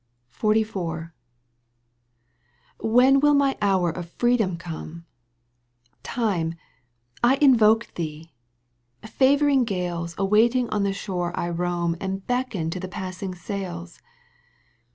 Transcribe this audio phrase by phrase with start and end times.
[0.33, 1.11] xuv.
[2.79, 5.05] When will my hour of freedom come!
[5.53, 6.55] '> Time,
[7.23, 8.33] I invoke thee!
[9.05, 13.99] favouring gales Awaiting on the shore I roam And beckon to the passing sails.